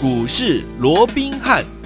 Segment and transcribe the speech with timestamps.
[0.00, 1.77] 股市罗宾汉。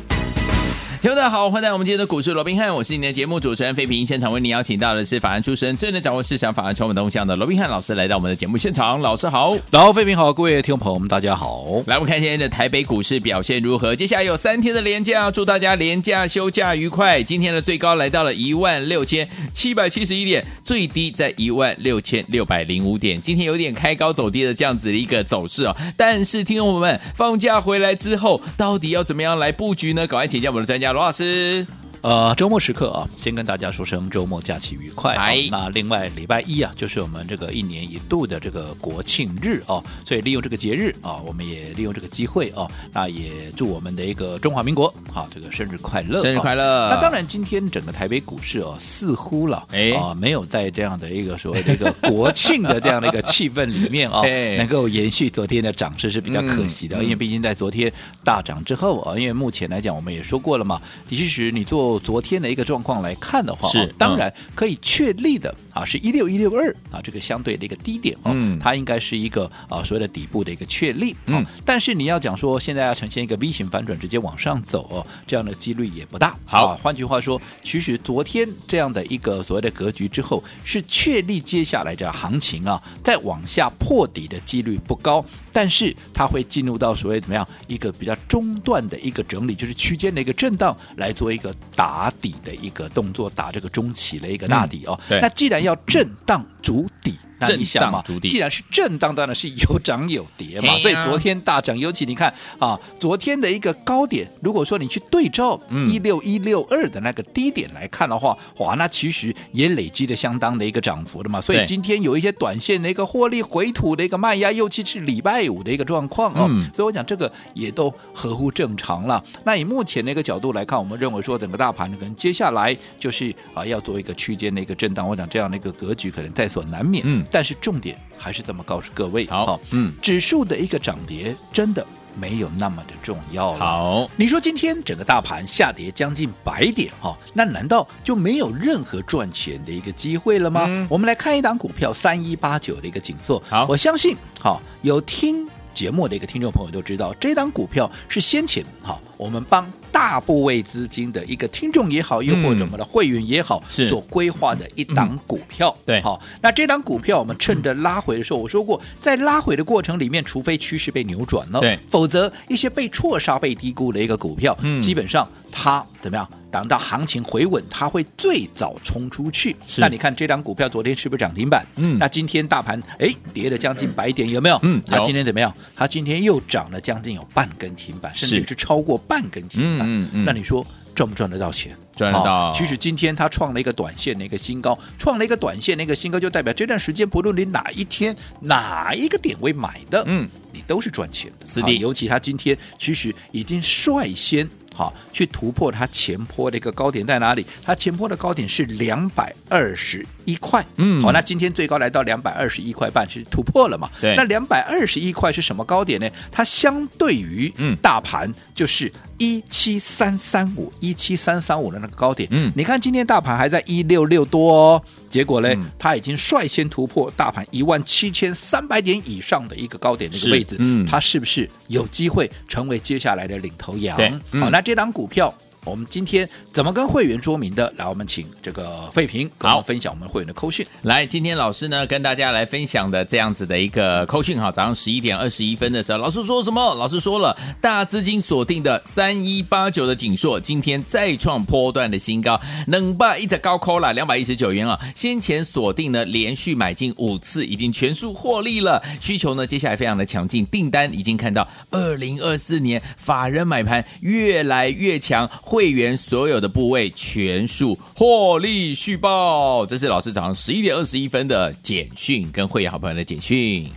[1.02, 4.06] 听众大家好，欢迎来到我们今天的股市罗宾汉，我是你的节目主持人费平。
[4.06, 9.00] 现场为你邀请到的是法案出身、最能掌握市场法案充满动向的罗宾汉老师，来到我们的节目现场。
[9.00, 11.64] 老师好，老费平好，各位听众朋友们，大家好。
[11.88, 13.96] 来，我们看今天的台北股市表现如何？
[13.96, 17.21] 接下来有三天的连假，祝大家连假休假愉快。
[17.21, 23.21] 今天的最高来到了一万六千七百七十一点，最低在一万六千六百零五点。
[23.21, 25.77] 今天有点开高走低的这样子的一个走势哦。
[25.96, 30.07] 但是，听众朋友们，放假回来之后，到底要怎么样来布局呢？
[30.07, 31.67] 赶快请教我们的专家罗老师。
[32.02, 35.14] 呃，周末时刻啊，先跟大家说声周末假期愉快。
[35.14, 46.91] 哎，那另外礼拜一啊，就是我们这个一年一度的这个国庆日哦，所以利用这个节日啊，我们也利用这个机会哦，那也祝我们的一个中华民国好这个生日快乐，生日快乐。
[46.91, 54.22] 那当然，今天整个台北股市哦，似乎了哎啊，没有在这样的一个所谓的一个国庆的这样的一个气氛里面哦，
[54.58, 57.92] 能够延续昨天的涨势是比较可惜的，因为毕竟在昨天
[58.25, 61.92] 大涨之后啊，因为目前来讲，我们也说过了嘛，其实你做。
[61.98, 71.17] 昨天的一个状况来看的话，是当然可以确立的啊，是一六一六二啊，这个相对的一个低点哦，它应该是一个啊所谓的底部的一个确立。
[71.27, 76.37] 嗯，但是你要讲说现在要呈现一个 V 型反转，直接往上走哦，这样的几率也不大。
[76.45, 91.81] 好，换句话说，其实昨天这样的一个所谓的格局之后，是确立接下来的行情啊，再往下破底的几率不高，但是它会进入到所谓怎么样一个比较中段的一个整理，就是区间的一个震荡，来做一个打
[92.20, 94.98] 底的一个动作，打这个中期的一个大底哦。
[95.08, 97.15] 嗯、那既然要震荡筑底。
[97.45, 100.79] 那你想嘛，既然是震荡，当然是有涨有跌嘛。
[100.79, 111.41] 所以昨天大涨，尤其你看啊，昨天的一个高点，如果说你去对照一六一六二的那个低点来看的话，嗯、哇，那其实也累积了相当的一个涨幅的嘛。
[111.41, 116.47] 所以今天有一些短线的一个获利回吐的一个卖压，尤其是礼拜五的一个状况哦。
[116.49, 119.21] 嗯、所以我讲这个也都合乎正常了。
[119.45, 125.09] 那以目前的一个角度来看，我们认为说整个大盘可能接下来就是啊要做一个区间的一个震荡。
[125.09, 127.03] 我讲这样的一个格局可能在所难免。
[127.07, 127.25] 嗯。
[127.31, 133.59] 但是重点还是这么告诉各位，好，嗯，指数的一个涨跌真的没有那么的重要了。
[133.59, 140.67] 好，你说今天整个大盘下跌将近百点，哈，那难道就没有任何赚钱的一个机会了吗？
[140.69, 149.71] 嗯、我们来看一档股票三一八九的一个景硕，好，我相信，好，有听节目的一个听众朋友都知道，这档股票是先前，哈，我们帮。
[149.93, 166.27] 大部位资金的一个听众也好，又或者我们的会员也好，嗯、所规划的一档股票，嗯、对，好，那这档股票我们趁着拉回的时候，我说过，在拉回的过程里面，除非趋势被扭转了，对，否则一些被错杀、被低估的一个股票，嗯，基本上它怎么样？
[166.53, 169.57] 等到行情回稳，它会最早冲出去。
[169.67, 171.67] 是那你看这张股票昨天是不是涨停板？
[171.77, 174.61] 嗯，那今天大盘哎跌了将近百点，有没有？
[174.63, 175.53] 嗯，它今天怎么样？
[175.75, 179.89] 它今天又涨了将近有半根停板，甚至是超过半根停板。
[179.89, 180.65] 嗯嗯，那你说
[180.95, 181.75] 赚不赚得到钱？
[181.97, 182.53] 赚得到。
[182.55, 191.47] 其实今天它创了一个短线的一个新高，创了一个短线的一个新高，就代表这段时间不论你哪一天哪一个点位买的，嗯，你都是赚钱的。
[191.47, 194.47] 是的，尤其它今天其实已经率先。
[194.75, 197.44] 好，去突破它前坡的一个高点在哪里？
[197.62, 200.65] 它前坡的高点是两百二十一块。
[200.77, 203.91] 嗯，好，那今天最高来到两百二十一块半，是突破了嘛？
[204.00, 204.16] 对。
[204.16, 206.09] 那两百二十一块是什么高点呢？
[206.31, 212.27] 它相对于嗯大盘就是一七三三五一七三三五的那个高点。
[212.33, 220.56] 嗯，你看今天大盘还在一六六多哦，结果呢，嗯、它已经率先突破大盘一万七千三百点以上的一个高点的一个位置。
[220.59, 223.97] 嗯，它是不是有机会成为接下来的领头羊？
[224.41, 224.62] 好，那。
[224.62, 225.34] 这档股票。
[225.65, 227.73] 我们今天怎么跟会员说明的？
[227.77, 230.67] 来，我们请这个费平跟我们分享我们会员的扣讯。
[230.83, 236.75] 来，今天老师呢跟大家来分享的这样子的一个扣讯哈，早上十一点二十一分的时候，老师说什么？
[236.75, 244.77] 老师说了，大资金锁定的三一八九的景硕，今天再创波段的新高，能把一直高扣了两百一十九元啊！
[244.97, 248.83] 先前锁定呢，连续买进五次，已经全数获利了。
[249.01, 255.31] 需求呢，接下来非常的强劲，订单已经看到二零二四年法人买盘越来越强。
[255.53, 263.70] 会员所有的部位全数获利续报，这是老师早上十一点二十一分的简讯，跟会员好朋友的简讯。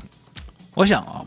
[0.73, 1.25] 我想啊，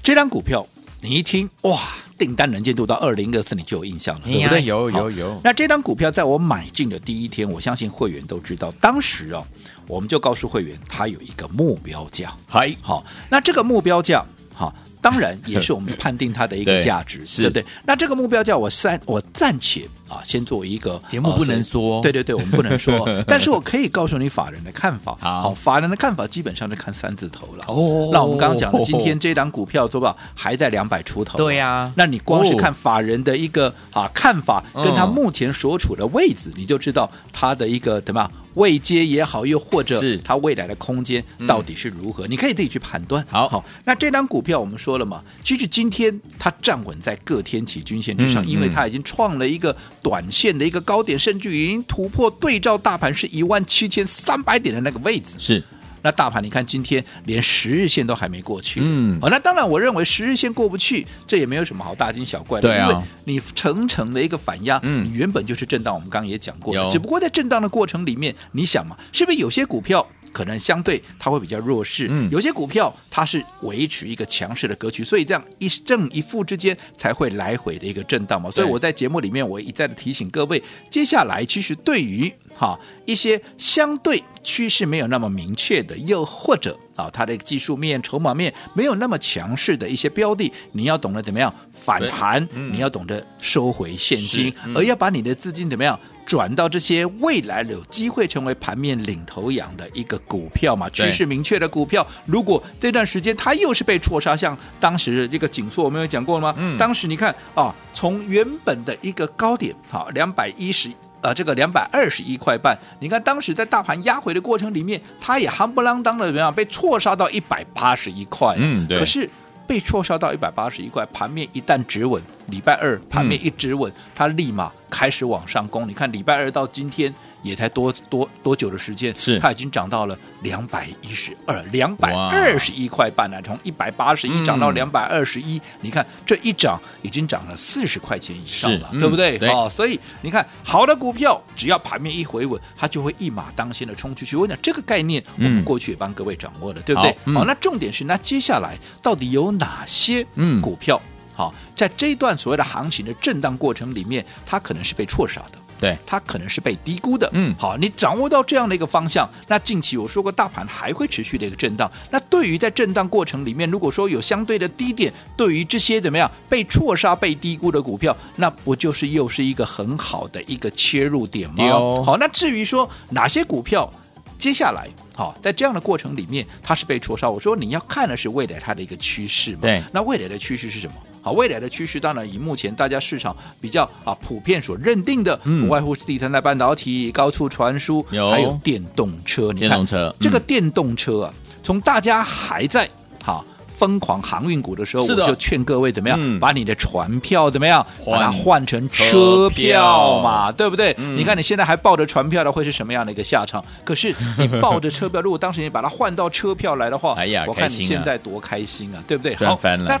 [0.00, 0.64] 这张股票
[1.00, 1.76] 你一听哇，
[2.16, 4.62] 订单能见度到二零二四，你就有印象了，对不对？
[4.62, 5.40] 有有有。
[5.42, 9.44] 那这张股票在我买进的第一天，我相信会员都知道，当时啊，
[9.88, 12.32] 我们就告诉会员，它有一个目标价。
[12.46, 14.24] 嗨，好，那这个目标价，
[14.54, 14.72] 好。
[15.02, 17.64] 当然也是我们 判定它的一个价值，对，不对？
[17.84, 25.16] 那这个目标价我暂我暂且啊，先做一个节目不能说，对对对，我们不能说， 但是我可以告诉你法人的看法。
[25.20, 27.64] 好，法人的看法基本上是看三字头了。
[27.68, 31.38] 哦，那我们刚刚讲的，今天这档股票说吧，还在两百出头。
[31.38, 38.30] 对呀，那你光是看法人的一个啊看法，跟他目前所处的位置，你就知道他的一个怎么样？
[38.54, 42.26] 位阶也好，又或者是它未来的空间到底是如何？
[42.26, 43.24] 嗯、你可以自己去判断。
[43.30, 55.30] 好，好，那这张股票我们说了嘛，其实今天它站稳在各天期均线之上，嗯、因为它已经创了一个短线的一个高点，甚至已经突破对照大盘是一万七千三百点的那个位置。
[55.38, 55.62] 是。
[56.04, 84.22] 那大盘，你看今天连十日线都还没过去，嗯，哦，那当然，我认为十日线过不去，这也没有什么好大惊小怪的，对啊，因为你层层的一个反压，嗯，原本就是震荡，我们刚刚也讲过了，只不过在震荡的过程里面，你想嘛，是不是有些股票可能相对它会比较弱势，嗯，有些股票它是维持一个强势的格局，所以这样一正一负之间才会来回的一个震荡嘛，所以我在节目里面我一再的提醒各位，接下来其实对于哈一些相对。
[84.44, 100.88] 趋势没有那么明确的，又或者啊，它的技术面、筹码面没有那么强势的一些标的，你要懂得怎么样反弹，嗯、你要懂得收回现金，嗯、而要把你的资金怎么样转到这些未来有机会成为盘面领头羊的一个股票嘛？
[100.90, 106.54] 趋势明确的股票，如果这段时间它又是被错杀，像当时这个紧缩，我们有讲过了吗？
[106.58, 110.90] 嗯、当时你看啊，从原本的一个高点，好两百一十。
[111.22, 118.56] 呃，这个两百二十一块半，你看当时在大盘压回的过程里面，它也夯不啷当的怎么样被错杀到一百八十一块。
[118.58, 118.98] 嗯，对。
[118.98, 119.30] 可是
[119.72, 125.88] 被错杀到一百八十一块，盘面一旦止稳，礼拜二盘面一止稳，嗯、它立马开始往上攻。
[125.88, 127.10] 你看礼拜二到今天。
[127.42, 129.14] 也才多多多久的时间？
[129.14, 135.60] 是它已经涨到了两百一十二，两百二十一块半了，从一百八十一涨到两百二十一。
[135.80, 139.36] 你看这一涨已经涨了四十块钱以上了，对不对？
[139.48, 144.36] 哦，所以你看好的股票，只要盘面一回稳，它就会一马当先的冲出去。
[144.36, 147.16] 我讲这个概念，我们过去也帮各位掌握了，对不对？
[147.34, 150.24] 好，那重点是那接下来到底有哪些
[150.62, 151.00] 股票？
[151.34, 155.58] 好，在这一段所谓的行情的震荡过程里面，它可能是被错杀的。
[155.82, 157.28] 对，它可能是被低估的。
[157.32, 161.90] 嗯，好，你掌握到这样的一个方向，那近期我说过，大盘还会持续的一个震荡。
[162.08, 171.64] 那对于在震荡过程里面，如果说有相对的低点，对于这些怎么样被错杀、被低估的股票，那不就是又是一个很好的一个切入点吗？
[171.72, 173.92] 哦、好，那至于说哪些股票
[174.38, 179.58] 接下来好在这样的过程里面它是被错杀，我说你要看的是未来它的一个趋势嘛。
[179.62, 180.94] 对，那未来的趋势是什么？
[181.22, 189.52] 好，未来的趋势当然以目前大家市场比较啊普遍所认定的，嗯、不外乎是第三代半导体、高速传输，有还有电动车。
[189.52, 192.90] 你看，电动车、嗯、这个电动车啊，从大家还在
[193.22, 200.92] 好疯狂航运股的时候，的我就劝各位怎么样，嗯、把你的船票怎么样，把它换成车票嘛，票对不对？
[200.98, 203.64] 嗯、你看你现在还抱着船票的会是什么样的一个下场？
[203.84, 209.36] 可是你抱着车票，如果当时你把它换到车票来的话， 哎呀，我看你现在多开心啊，对不对？
[209.36, 210.00] 好翻了。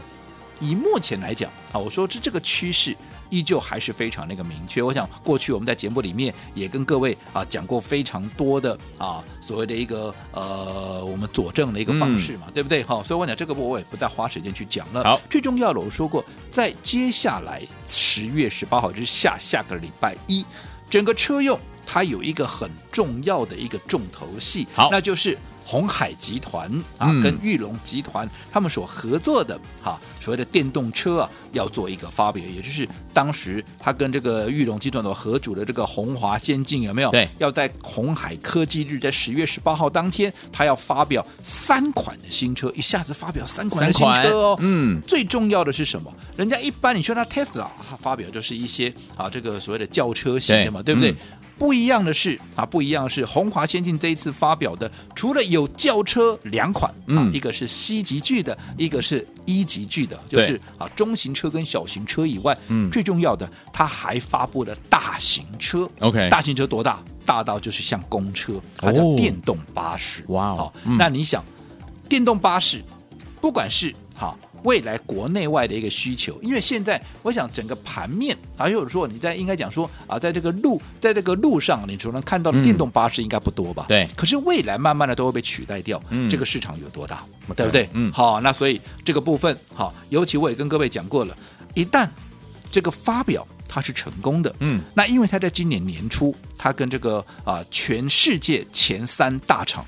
[0.62, 2.96] 以目前来讲啊，我说这这个趋势
[3.30, 4.80] 依旧还是非常那个明确。
[4.80, 12.80] 我想过去我们在节目里面也跟各位啊讲过非常多的啊所谓的一个呃我们佐证的一个方式嘛，嗯、对不对？
[12.84, 15.02] 好，所以我讲这个我也不再花时间去讲了。
[15.02, 20.44] 好，最重要的我说过，在接下来十月十八号就是下下个礼拜一，
[20.88, 25.36] 整个车用它有一个很重要的一个重头戏，好，那就是。
[25.72, 37.10] 鸿海集团啊，跟裕隆集团他们所合作的哈、啊，所谓的电动车啊，要做一个发表，也就是当时他跟这个裕隆集团所合组的这个红华先进有没有？
[37.10, 44.56] 对，要在红海科技日，在十月十八号当天，他要发表三款的新车，一下子发表三款的新车哦。
[44.60, 46.12] 嗯，最重要的是什么？
[46.36, 51.12] 人家一般你说他 Tesla，他发表就是一些啊，这个所谓的轿车型的嘛，对，对不对？
[51.12, 51.16] 嗯
[51.58, 67.02] 不一样的是啊，不一样的是，鸿华先进这一次发表的，除了有轿车两款，啊，嗯、一个是 C 级距的，一个是 E 级距的，就是啊中型车跟小型车以外，嗯，最重要的，它还发布了大型车，OK，大型车多大？
[67.24, 71.44] 大到就是像公车，它叫电动巴士，哇哦，好，那你想，
[72.08, 72.82] 电动巴士，
[73.40, 74.36] 不管是好。
[74.64, 83.86] 未来国内外的一个需求，因为现在我想整个盘面，还有说你在应该讲说啊，在这个路，在这个路上，你所能看到的电动巴士应该不多吧？
[83.88, 84.08] 对。
[84.16, 87.88] 可是未来慢慢的都会被取代掉，嗯，这个市场有多大，嗯、对不对？
[87.92, 88.12] 嗯。
[88.12, 91.36] 好，那所以这个部分好，尤其我也跟各位讲过了，
[91.74, 92.08] 一旦
[92.70, 99.84] 这个发表它是成功的，嗯，那因为它在今年年初，它跟这个啊全世界前三大厂。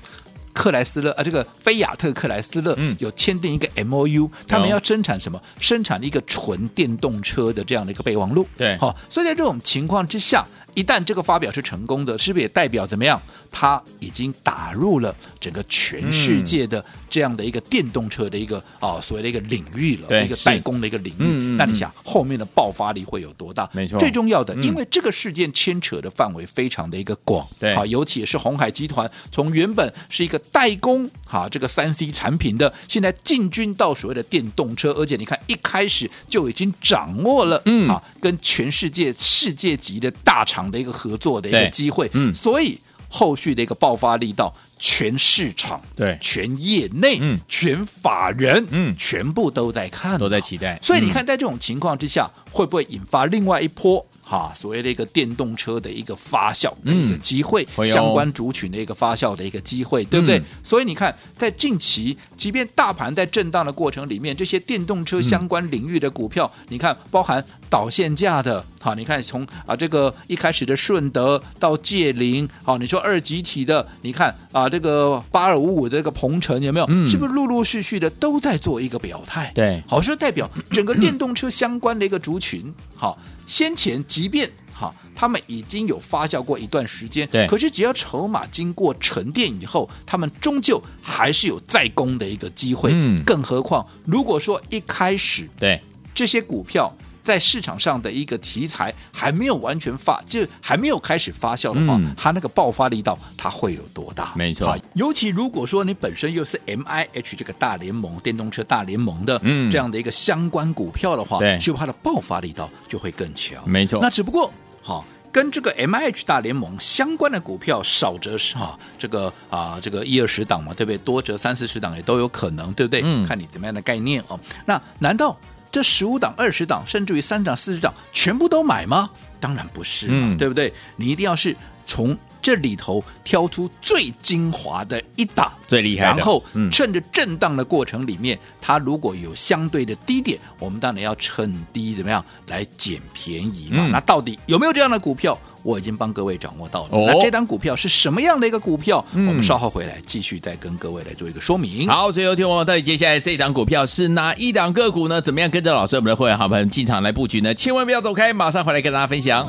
[0.55, 5.39] 克莱斯勒啊，这个菲亚特克莱斯勒有签订一个 M O U，、嗯、他们要生产什么？
[5.59, 8.47] 生产一个纯电动车的这样的一个备忘录。
[8.57, 13.21] 对，好，所以在这种情况之下，一旦这个发表是成功的，是不是也代表怎么样？
[13.51, 21.17] 它已经打入了整个全世界的这样的一个电动车的一个啊、嗯、所谓的一个领域了，一个代工的一个领域。
[21.19, 23.69] 嗯、那你想后面的爆发力会有多大？
[23.71, 42.79] 没错，最重要的，因为这个事件牵扯的范围非常的一个广，对，好，尤其也是红海集团从原本是一个代工哈这个三 C 产品的，现在进军到所谓的电动车，而且你看一开始就已经掌握了，嗯啊，跟全世界世界级的大厂的一个合作的一个机会，嗯，所以。
[43.07, 50.77] 后续的一个爆发力到全市场，对，全业内，嗯，全法人，嗯，全部都在看，都在期待。
[50.81, 54.05] 所以你看，在这种情况之下，嗯、会不会引发另外一波？
[54.27, 60.39] 哈，所谓的一个电动车的一个发酵的一个机会，嗯、相关族群的一个发酵的一个机会，对不对？
[60.39, 76.85] 嗯、所以你看，在近期，即便大盘在震荡的过程里面，这些电动车相关领域的股票，嗯、你看，包含导线架的，好，你看从啊这个一开始的顺德到界霖，好，你说二集体的，你看啊这个八二五五的这个鹏程有没有？
[76.89, 79.51] 嗯、是不是陆陆续续的都在做一个表态？
[79.55, 83.17] 对，好，说代表整个电动车相关的一个族群，好。
[83.47, 92.91] 先前即便哈，他们已经有发酵过一段时间，对，可是只要筹码经过沉淀以后，他们终究还是有再攻的一个机会。
[92.93, 95.81] 嗯，更何况如果说一开始对
[96.13, 104.31] 这些股票在市场上的一个题材还没有完全发，就还没有开始发酵的话，嗯、它那个爆发力道它会有多大？
[104.35, 109.37] 没错，尤其如果说你本身又是 M I H 这个大联盟电动车大联盟的
[109.71, 113.67] 这样的一个相关股票的话，对、嗯，就它的爆发力道就会更强。
[113.67, 115.03] 没错，那只不过好。
[115.31, 120.97] 跟这个 M I H 大联盟相关的股票，少则是哈这个啊这个一二十档嘛，对不对？
[120.99, 123.01] 多则三四十档也都有可能，对不对？
[123.03, 124.39] 嗯，看你怎么样的概念哦。
[124.65, 125.37] 那难道
[125.75, 129.09] 这十五档、二十档，甚至于三档、四十档，全部都买吗？
[129.41, 130.73] 当然不是嘛，嗯、对不对？
[130.95, 131.53] 你一定要是
[131.85, 132.17] 从。
[132.45, 143.87] 这里头挑出最精华的一档，最厉害的，然后趁着震荡的过程里面，嗯、它如果有相对的低点，我们当然要趁低怎么样来捡便宜嘛。
[143.87, 145.35] 嗯、那到底有没有这样的股票？
[145.63, 146.89] 我已经帮各位掌握到了。
[146.91, 149.03] 哦、那这张股票是什么样的一个股票？
[149.13, 151.87] 嗯、我们稍后回来继续再跟各位来做一个说明。
[151.87, 155.19] 好，最后听我们到底接下来这档股票是哪一档个股呢？
[155.19, 157.51] 怎么样跟着老师我们的会员好朋友进场来布局呢？
[157.55, 159.43] 千万不要走开，马上回来跟大家分享。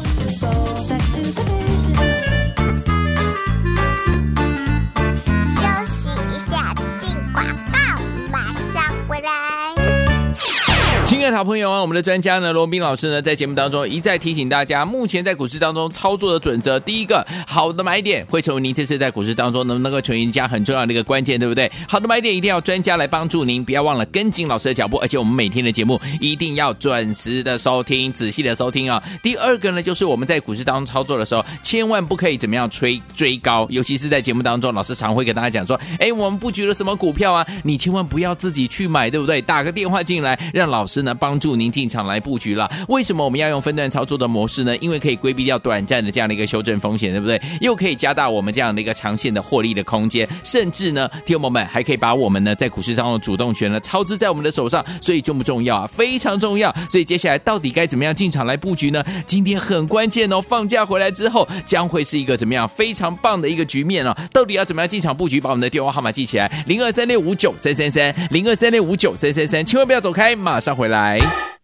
[11.16, 21.73] 亲爱的好朋友啊，我们的专家呢，罗宾老师呢，在节目当中一再提醒大家，目前在股市当中操作的准则，第一个，好的买点会成为您这次在股市当中能不能够成赢家很重要的一个关键，对不对？
[21.88, 37.44] 好的买点一定要专家来帮助您，不要忘了跟紧老师的脚步，而且我们每天的节目一定要准时的收听，仔细的收听啊、第二个呢，就是我们在股市当中操作的时候，千万不可以怎么样吹追高，尤其是在节目当中，老师常会跟大家讲说，哎，我们布局了什么股票啊？
[37.64, 39.40] 你千万不要自己去买，对不对？
[39.40, 41.05] 打个电话进来，让老师。
[41.06, 42.70] 是呢，帮助您进场来布局了。
[42.88, 44.76] 为什么我们要用分段操作的模式呢？
[44.78, 47.40] 因为可以规避掉短暂的这样的一个修正风险，对不对？
[47.60, 54.84] 又可以加大我们这样的一个长线的获利的空间，甚至呢，听友们还可以把我们呢在股市当中的主动权呢操之在我们的手上。
[55.00, 55.86] 所以重不重要啊？
[55.86, 56.75] 非常重要。
[56.90, 59.04] 所以接下来到底该怎么样进场来布局呢？
[59.26, 60.40] 今天很关键哦。
[60.40, 64.16] 放假回来之后将会是一个怎么样非常棒的一个局面哦。
[64.32, 65.40] 到底要怎么样进场布局？
[65.40, 70.86] 把我们的电话号码记起来：零二三六五九三三三，零二三六五九三三三，千万不要走开，马上回。
[70.87, 71.55] 回来。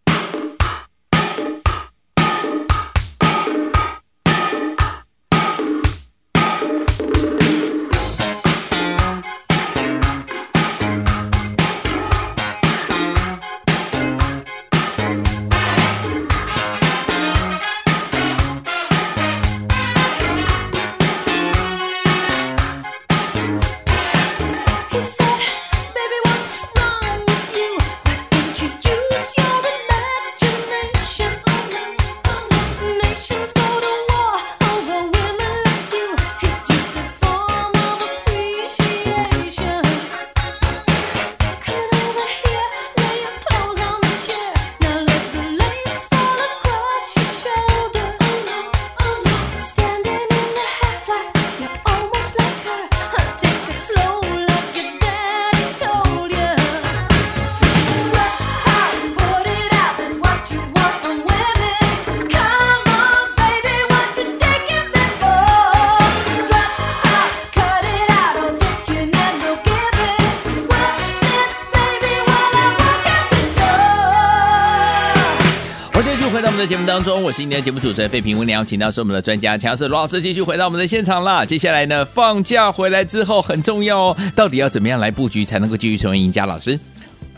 [76.63, 78.39] 在节目当中，我是今天的节目主持人费平。
[78.39, 81.45] 我们邀请到是我们的专家强是罗老师，继续回到我们的现场啦。
[81.45, 86.47] 接下来呢，放假回来之后很重要哦，到底要怎么样来布局才能够继续成为赢家？
[86.47, 86.79] 老师。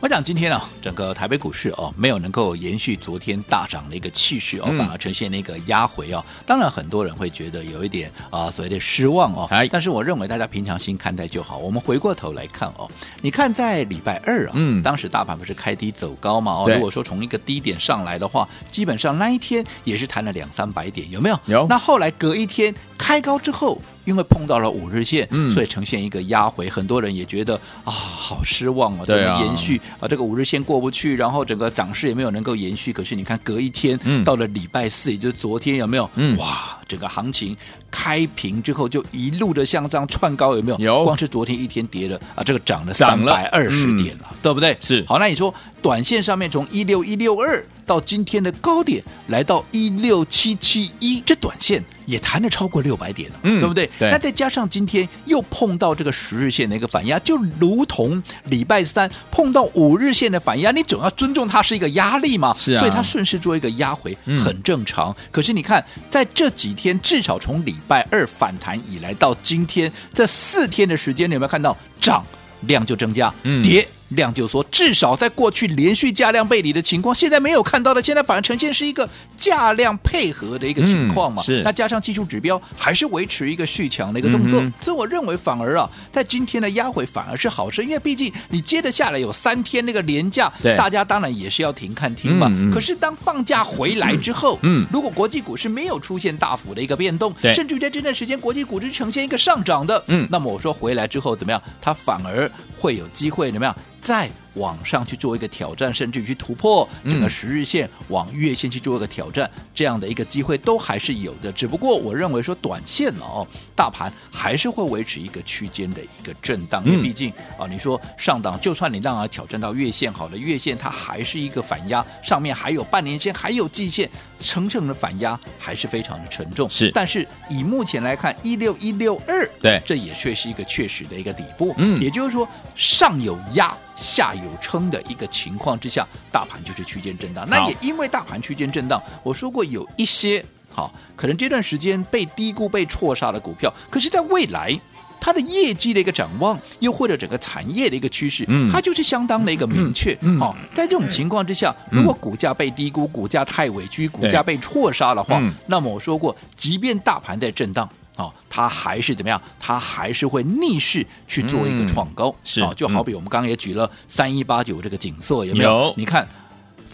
[0.04, 6.22] 我讲今天啊，整个台北股市哦，没有能够延续昨天大涨的一个气势哦，反而呈现了一个压回哦。
[6.44, 9.48] 当然，很多人会觉得有一点啊，所谓的失望哦。
[9.72, 11.56] 但是我认为大家平常心看待就好。
[11.56, 12.86] 我们回过头来看哦，
[13.22, 16.52] 你看在礼拜二啊，嗯，当时大盘不是开低走高嘛？
[16.52, 21.40] 哦，如果说从一个低点上来的话，基本上那一天也是弹了两三百点，有没有？
[21.46, 21.66] 有。
[21.66, 23.80] 那后来隔一天开高之后。
[24.04, 32.92] 因为碰到了五日线，嗯，所以呈现一个压回，很多人也觉得啊，好失望啊，怎么延续啊，啊，这个五日线过不去，然后整个涨势也没有能够延续。
[32.92, 36.08] 可是你看，隔一天，嗯，到了礼拜四，也就是昨天，有没有？
[36.16, 37.56] 嗯，哇，整个行情
[37.90, 40.78] 开平之后就一路的向上窜高，有没有？
[40.78, 41.04] 有。
[41.04, 44.76] 光是昨天一天跌了啊，这个涨了三百二十点了，嗯，对不对？
[44.80, 45.04] 是。
[45.08, 51.82] 好，那你说短线上面从一六一六二到今天的高点来到一六七七一，这短线。
[52.06, 53.88] 也弹了超过六百点了，嗯，对不对？
[53.98, 54.10] 对。
[54.10, 62.78] 那再加上今天又碰到这个十日线的一个反压，就如同礼拜三碰到五日线的反压，你总要尊重它是一个压力嘛，是啊。
[62.78, 65.12] 所以它顺势做一个压回，很正常。
[65.12, 65.14] 嗯。
[65.32, 72.24] 可是你看，在这几天，至少从礼拜二反弹以来到今天这四天的时间，你有没有看到涨
[72.62, 73.86] 量就增加，嗯，跌。
[74.10, 81.42] 量就说，至少在过去连续价量背离的情况，现在没有看到的，现在反而呈现是一个价量配合的一个情况嘛？
[81.42, 81.62] 嗯、是。
[81.62, 92.46] 那加上技术指标还是维持一个续强的一个动作，嗯、所以我认为反而啊，在今天的压回反而是好事，因为毕竟你接着下来有三天那个连价，对，大家当然也是要停看停嘛。
[92.50, 101.60] 嗯、可是当放假回来之后，嗯，如果国际股市没有出现大幅的一个变动，甚至于在这段时间国际股市呈现一个上涨的，嗯，那么我说回来之后怎么样？
[101.80, 103.74] 它反而会有机会怎么样？
[104.04, 111.50] 再往上去做一个挑战，甚至于去突破整个十日线，往月线去做一个挑战，这样的一个机会都还是有的。
[111.52, 126.68] 只不过我认为说，短线了哦，大盘还是会维持一个区间的一个震荡，因为毕竟啊，你说上档，就算你让它挑战到月线好了，月线它还是一个反压，上面还有半年线，还有季线，层层的反压还是非常的沉重。
[126.70, 131.74] 是，但是以目前来看，一六一六二，对，这也确是一个确实的一个底部。
[131.78, 133.76] 嗯，也就是说，上有压。
[133.96, 137.46] 下有撑的一个情况之下，大盘就是区间震荡。
[137.48, 144.78] 那也因为大盘区间震荡，我说过有一些好，可能这段时间被低估、被错杀的股票，可是在未来
[145.20, 150.16] 它的业绩的一个展望，又或者整个产业的一个趋势，嗯，它就是相当的一个明确。
[150.20, 157.88] 嗯，好，在这种情况之下，如果股价被低估、股价太委屈、股价被错杀的话，那么我说过，即便大盘在震荡。
[158.16, 159.40] 哦，它还是怎么样？
[159.58, 165.70] 它还是会逆势去做一个创高，嗯、是、哦、就好比我们刚刚也举了三一八九这个景色有没有？
[165.70, 166.26] 有你看，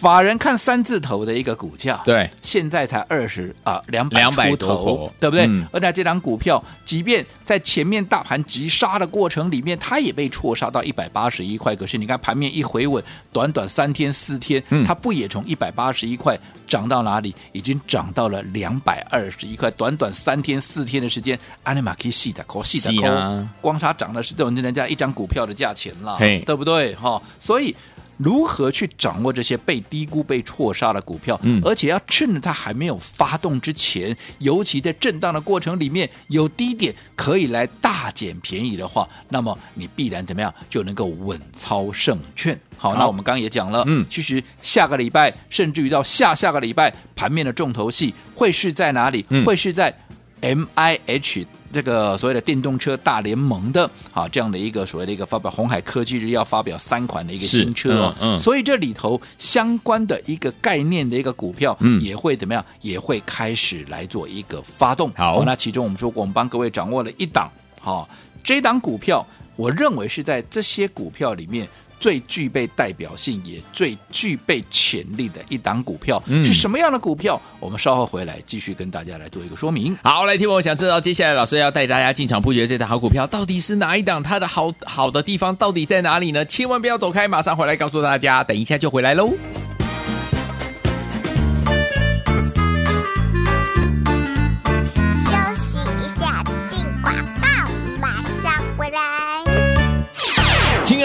[0.01, 5.45] 法人看三字头的一个股价，对，现在才二十啊两百出头，头对不对？
[5.47, 11.77] 嗯、而且这张股票，即便在前面大盘急杀的过程里面，它也被错杀到一百八十一块。
[11.77, 16.39] 可是你看盘面一回稳，短短三天四天，嗯、它不也从一百八十一块？
[16.67, 17.35] 涨到哪里？
[17.53, 19.71] 已经涨到了两百二十一块。
[19.73, 26.95] 短短三天四天的时间，阿尼玛可以细的抠，细的抠，光它涨的是等于人家一张股票的价钱了，对不对？
[26.95, 27.75] 哈，所以
[28.23, 31.41] 如何去掌握这些被低估、被错杀的股票？
[31.43, 42.59] 嗯，而且要趁着它还没有发动之前，尤其在震荡的过程里面有低点可以来大捡便宜的话，那么你必然怎么样就能够稳操胜券。
[42.77, 49.25] 好，那我们刚刚也讲了，嗯，其实下个礼拜，甚至于到下下个礼拜，盘面的重头戏会是在哪里？
[49.31, 49.95] 嗯、会是在
[50.43, 62.65] M I H 这个所谓的电动车大联盟的啊这样的一个所谓的一个发表，红海科技日要发表三款的一个新车，嗯，嗯，所以这里头相关的一个概念的一个股票，嗯，也会怎么样？
[62.81, 65.11] 也会开始来做一个发动。
[65.17, 68.09] 好，好，那其中我们说过，我们帮各位掌握了一档，好，
[68.43, 71.69] 这档股票，我认为是在这些股票里面。
[72.01, 77.41] 最具备代表性，也最具备潜力的一档股票，嗯、是什么样的股票？
[77.61, 79.97] 我们稍后回来继续跟大家来做一个说明。
[80.03, 84.23] 好，来听我想知道接下来老师要带大家进场布局的这档好股票到底是哪一档？
[84.23, 86.43] 它的好好的地方到底在哪里呢？
[86.47, 88.43] 千万不要走开，马上回来告诉大家。
[88.43, 89.31] 等一下就回来喽。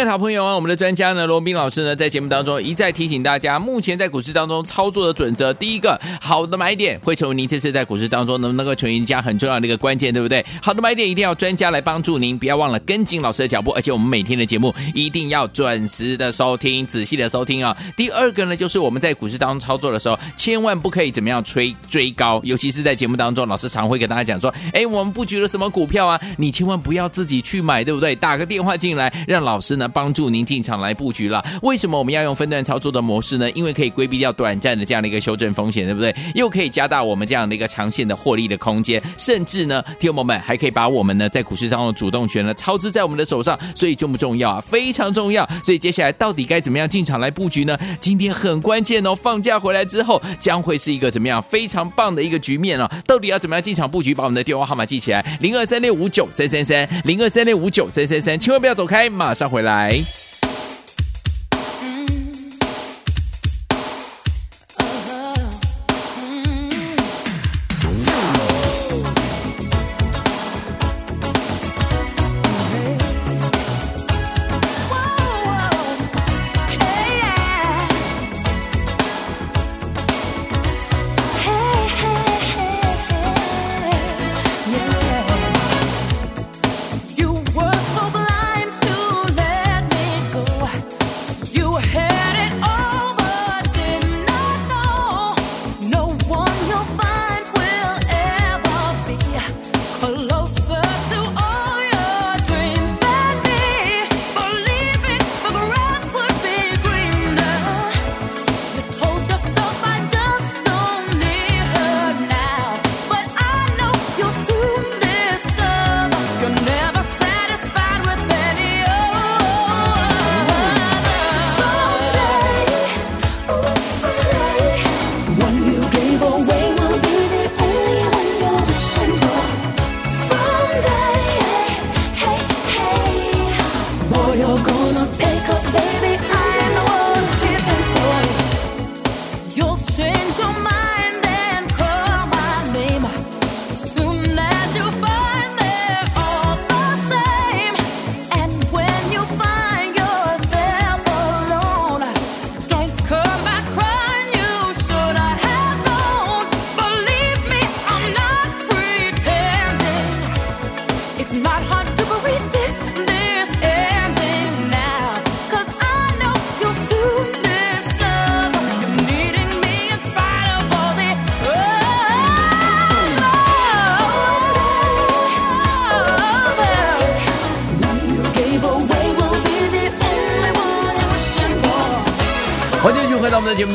[0.05, 10.45] 的好朋友啊，我们的专家呢，罗宾老师呢，在节目当中一再提醒大家，目前在股市当中操作的准则，第一个，好的买点会成为您这次在股市当中能不能够成赢家很重要的一个关键，对不对？
[10.61, 26.19] 好的买点一定要专家来帮助您，不要忘了跟紧老师的脚步，而且我们每天的节目一定要准时的收听，仔细的收听啊、第二个呢，就是我们在股市当中操作的时候，千万不可以怎么样追追高，尤其是在节目当中，老师常会跟大家讲说，哎，我们布局了什么股票啊？
[26.37, 28.15] 你千万不要自己去买，对不对？
[28.15, 31.41] 打个电话进来，让老师呢帮助您进场来布局了。
[31.61, 33.49] 为什么我们要用分段操作的模式呢？
[33.51, 36.13] 因为可以规避掉短暂的这样的一个修正风险，对不对？
[36.33, 43.57] 又可以加大我们这样的一个长线的获利的空间，甚至呢，听友们还可以把我们呢在股市当中的主动权呢操之在我们的手上。
[43.73, 44.61] 所以重不重要啊？
[44.61, 45.47] 非常重要。
[45.63, 47.77] 所以接下来到底该怎么样进场来布局呢？
[48.01, 49.15] 今天很关键哦。
[49.15, 52.89] 放假回来之后，将会是一个怎么样非常棒的一个局面哦。
[53.07, 54.13] 到底要怎么样进场布局？
[54.13, 59.74] 把我们的电话号码记起来：零二三六五九三三三，零二三六五九三三三，千万不要走开，马上回来。
[59.75, 60.24] 节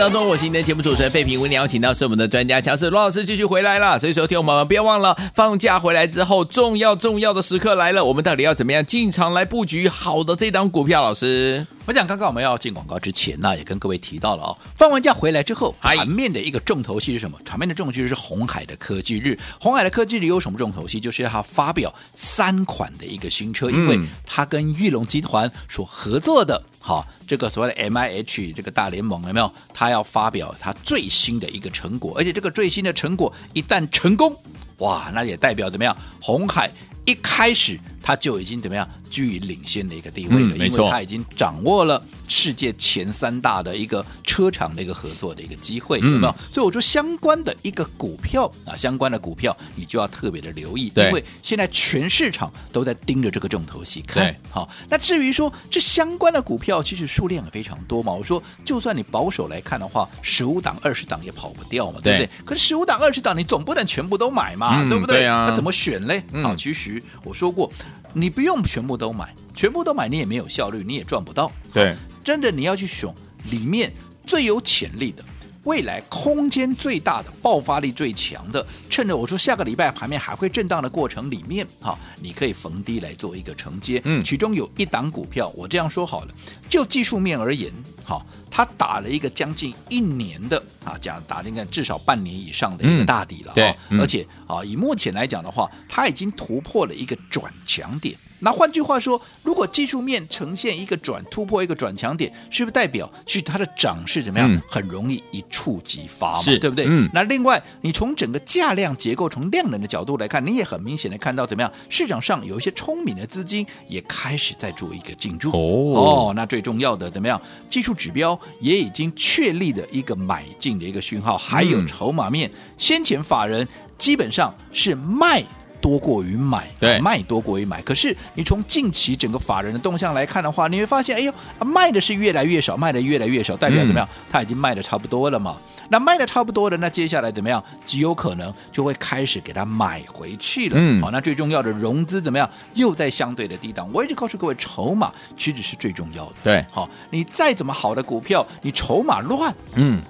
[0.01, 1.39] 当中，我是您的节目主持人费平。
[1.39, 3.99] 为您邀请到是我们的专家强势罗老师继续回来了。
[3.99, 8.03] 所以说，听我们不要忘了，放假回来之后，重要重要的时刻来了。
[8.03, 11.03] 我们到底要怎么样进场来布局好的这档股票？
[11.03, 17.37] 老师，我想刚刚我们要进广告之前呢，也跟各位提到了哦，放完假回来之后，盘面的一个重头戏是什么？
[17.45, 19.37] 盘面的重头戏是红海的科技日。
[19.61, 21.01] 红海的科技日有什么重头戏？
[21.01, 26.63] 就是要他发表三款的一个新车，因为它跟玉龙集团所合作的。
[26.79, 29.53] 好，这个所谓的 M I H 这个大联盟有没有？
[29.75, 34.37] 它要发表它最新的一个成果，而且这个最新的成果一旦成功，
[34.79, 35.97] 哇，那也代表怎么样？
[36.21, 36.71] 红海
[37.05, 38.89] 一开始他就已经怎么样？
[39.11, 46.35] 居于领先的一个地位了，嗯、因为他已经掌握了世界前三大的一个车厂的一个合作的一个机会，嗯、有没有？
[46.53, 54.33] 所以我说相关的一个股票啊，相关的股票你就要特别的留意，因为现在全市场都在盯着这个重头戏看。
[54.49, 58.13] 好，那至于说这相关的股票，其实数量也非常多嘛。
[58.13, 62.31] 我说，就算你保守来看的话，十五档、二十档也跑不掉嘛，对不对？
[62.45, 65.19] 可是十五档、二十档，你总不能全部都买嘛，嗯、对不对？
[65.19, 66.21] 对啊、那怎么选嘞？
[66.45, 67.69] 好、嗯，其实我说过，
[68.13, 71.51] 你不用全部都买，全部都买你也没有效率，你也赚不到。
[71.73, 73.13] 对，真的你要去选
[73.51, 73.93] 里面
[74.27, 75.25] 最有潜力的。
[75.71, 84.03] 未来空间最大的、爆发力最强的，趁着我说下个礼拜盘面还会震荡的过程里面，哈，你可以逢低来做一个承接。
[84.05, 86.35] 嗯，其中有一档股票，我这样说好了，
[86.69, 87.73] 就技术面而言，
[88.05, 93.53] 哈，它打了一个将近一年的啊，讲打了一个至少半年以上的一个大底了。
[93.53, 98.19] 嗯、对，而且啊，以目前来讲的话，它已经突破了一个转强点。
[98.41, 104.51] 那换句话说，如果技术面呈现一个转突破一个转强点，是不是代表是它的涨势怎么样？
[104.51, 106.87] 嗯、很容易一触即发嘛，对不对？
[106.89, 107.09] 嗯。
[107.13, 111.71] 那另外，你从整个价量结构，从量能的角度来看，你也很明显的看到怎么样？
[111.89, 115.51] 市场上有一些聪明的资金也开始在做一个进驻。
[115.51, 115.61] 哦
[116.01, 117.41] 哦，那最重要的怎么样？
[117.69, 125.45] 技术指标也已经确立了一个买进的一个讯号，还有筹码面，嗯、先前法人基本上是卖。
[125.81, 127.81] 多过于买，对，卖多过于买。
[127.83, 131.33] 可是你从近期整个法人的动向来看的话，你会发现，哎呦，
[131.65, 134.09] 卖的是越来越少，卖的越来越少，代表怎么样？
[134.31, 135.57] 他已经卖的差不多了嘛。
[135.89, 137.63] 那卖的差不多了，那接下来怎么样？
[137.85, 140.77] 极有可能就会开始给他买回去了。
[140.79, 142.49] 嗯，好，那最重要的融资怎么样？
[142.75, 143.89] 又在相对的低档。
[143.93, 146.35] 我一直告诉各位，筹码其实是最重要的。
[146.45, 150.01] 对，好，你再怎么好的股票，你筹码乱，嗯。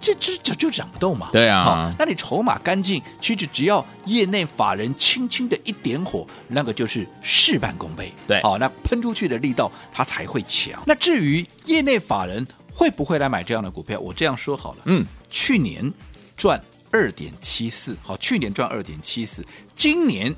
[0.00, 1.28] 这这这就涨不动嘛？
[1.32, 8.12] 对啊，好，那你筹码干净，其实只要业内法人轻轻的一点火，那个就是事半功倍。
[8.26, 10.82] 对，好，那喷出去的力道它才会强。
[10.86, 15.92] 那至于业内法人会不会来买这样的股票，我这样说好了，嗯，去年
[16.36, 20.34] 赚二点七四，好，去年赚二点七四，今年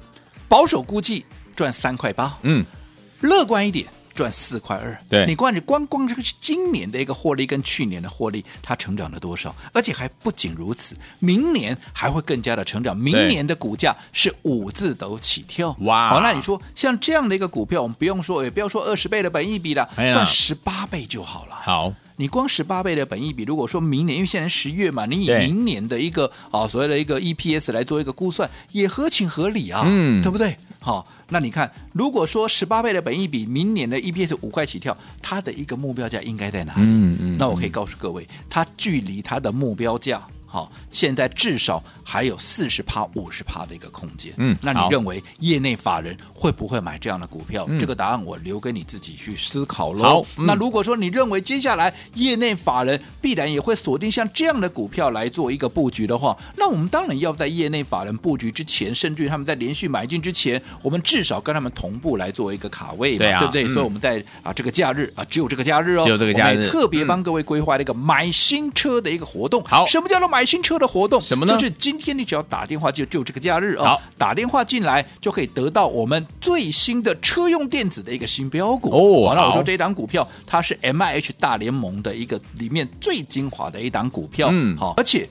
[0.49, 1.25] 保守估计
[1.57, 2.65] 赚三块八，嗯，
[3.21, 3.87] 乐观一点。
[4.15, 9.55] 赚四块二，对，你光你光光这个是今年的一个获利跟去年的获利，它成长了多少？
[9.73, 12.97] 而且还不仅如此，明年还会更加的成长。
[12.97, 16.11] 明年的股价是五字头起跳，哇！
[16.11, 21.55] 好，那你说像这样的一个股票，我们不用说，也不要说二十倍的本益比了，哎、算十八倍就好了。
[21.63, 21.93] 好。
[22.23, 30.57] 你光十八倍的本益比，如果说明年，因为现在十月嘛，你以明年的一个啊所谓的一个 EPS 来做一个估算，也合情合理啊，嗯，对不对？
[30.79, 36.83] 好，那你看，如果说十八倍的本益比，明年的 EPS 五块起跳，它的一个目标价应该在哪里？
[36.85, 40.23] 嗯嗯，那我可以告诉各位，它距离它的目标价。
[40.53, 44.31] 好，现在至少还有四十趴、五十趴的一个空间。
[44.37, 47.65] 嗯，那你认为业内法人会不会买这样的股票？
[47.71, 50.03] 嗯、这个答案我留给你自己去思考喽。
[50.03, 63.65] 好，嗯、那如果说你认为接下来业内法人必然也会锁定像这样的股票来做一个布局的话，那我们当然要在业内法人布局之前，甚至于他们在连续买进之前，我们至少跟他们同步来做一个卡位嘛，对，啊、对不对？
[63.65, 69.65] 嗯、所以我们在啊这个假日啊，只有这个假日哦，只有这个假日，特别帮各位规划了一个买新车的一个活动。
[69.65, 70.42] 好，什么叫做买？
[70.43, 71.53] 买新车的活动什么呢？
[71.53, 79.29] 就是今天你只要打电话就就这个假日啊，好打电话进来就可以得到我们最新的车用电子的一个新标股哦。
[79.29, 85.29] 好，那我说这一档股票它是 MIH 大联盟的一个里面最精华的一档股票，嗯，好，而且。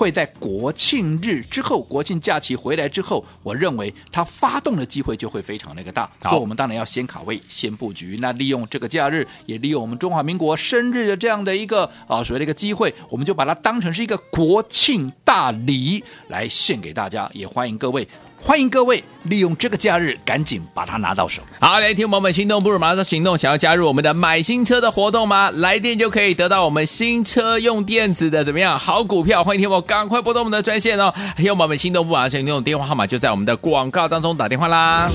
[0.00, 6.10] 会在国庆日之后，国庆假期回来之后，我认为它发动的机会就会非常那个大。
[6.22, 8.16] 所以我们当然要先卡位、先布局。
[8.18, 17.30] 那利用这个假日，也利用我们中华民国生日的这样的一个啊所谓的一个机会，我们就把它当成是一个国庆大礼来献给大家。
[17.34, 18.08] 也欢迎各位。
[18.42, 21.42] 欢迎各位利用这个假日，赶紧把它拿到手。
[21.60, 25.50] 好，来听我们心动不如马上行动，想要加入我们的买新车的活动吗？
[25.50, 29.44] 来电就可以得到我们新车用电子的怎么样好股票？
[29.44, 31.12] 欢迎听我赶快拨通我们的专线哦。
[31.36, 35.10] 还有我们心动不如马上行动电话号码就在我们的广告当中打电话啦。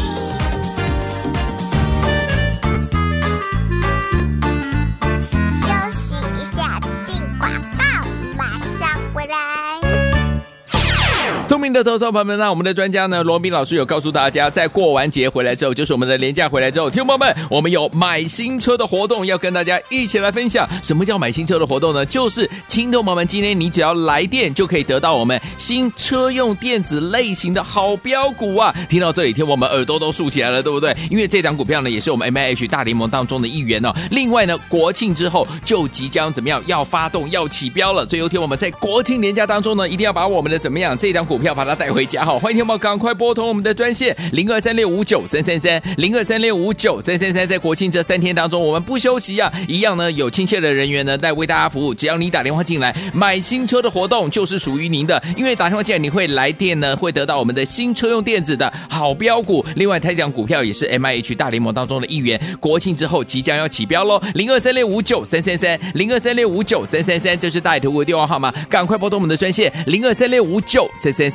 [11.56, 20.68] 聪明的投资朋友们，那我们的专家呢，罗宾老师有告诉大家，在过完节回来之后，就是我们的连假回来之后，听众朋友们，我们有买新车的活动要跟大家一起来分享。
[20.84, 22.06] 什么叫买新车的活动呢？
[22.06, 28.76] 就是听众朋友们，今天你只要来电就可以得到我们新车用电子类型的好标股啊！
[28.90, 30.94] 听到这里，听我们耳朵都竖起来了，对不对？
[31.10, 33.94] 因为这档股票呢，也是我们 MIH 大联盟当中的一员哦。
[34.12, 38.06] 另外呢，国庆之后就即将怎么样，要发动要起标了。
[38.06, 41.36] 所以有听我们在国庆连假当中呢，一定要把我们的怎么样这档股。
[41.36, 42.40] 股票把它带回家哈！
[42.40, 51.94] 欢迎听众赶快拨通我们的专线零二三六五九三三三零二三六五九三三三，在国庆这三天当中，我们不休息啊，一样呢有亲切的人员呢在为大家服务。
[51.94, 59.64] 只要你打电话进来，买新车的活动就是属于您的，因为打电话进来你会来电呢，会得到我们的新车用电子的好标股。
[59.76, 62.42] 另外，台奖股票也是 MIH 大联盟当中的一员。
[62.60, 71.35] 国庆之后即将要起标喽，零二三六五九三三三零二三六五九三三三，这是大头屋的电话号码，赶快拨通我们的专线零二三六五九三三。